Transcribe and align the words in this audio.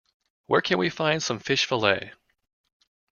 Where 0.47 0.61
can 0.63 0.79
we 0.79 0.89
find 0.89 1.23
fish 1.23 1.65
fillet? 1.67 2.13